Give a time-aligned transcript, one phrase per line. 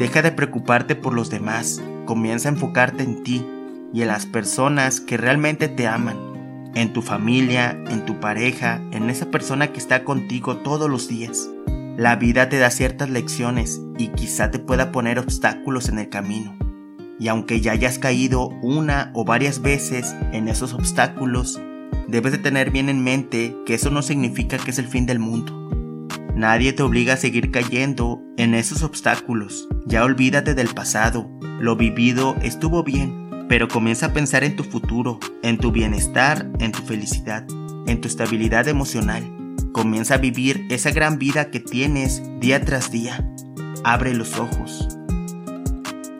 [0.00, 3.46] Deja de preocuparte por los demás, comienza a enfocarte en ti
[3.92, 9.10] y en las personas que realmente te aman, en tu familia, en tu pareja, en
[9.10, 11.50] esa persona que está contigo todos los días.
[11.98, 16.56] La vida te da ciertas lecciones y quizá te pueda poner obstáculos en el camino.
[17.18, 21.60] Y aunque ya hayas caído una o varias veces en esos obstáculos,
[22.08, 25.18] debes de tener bien en mente que eso no significa que es el fin del
[25.18, 25.60] mundo.
[26.40, 29.68] Nadie te obliga a seguir cayendo en esos obstáculos.
[29.84, 31.30] Ya olvídate del pasado.
[31.60, 36.72] Lo vivido estuvo bien, pero comienza a pensar en tu futuro, en tu bienestar, en
[36.72, 37.46] tu felicidad,
[37.86, 39.22] en tu estabilidad emocional.
[39.74, 43.22] Comienza a vivir esa gran vida que tienes día tras día.
[43.84, 44.88] Abre los ojos.